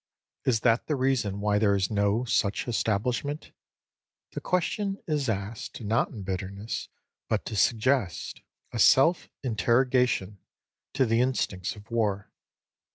[0.45, 3.51] Is that the reason why there is no such establishment?
[4.31, 6.89] The question is asked, not in bitterness,
[7.29, 8.41] but to suggest
[8.71, 10.39] a self interrogation
[10.93, 12.31] to the instincts of war.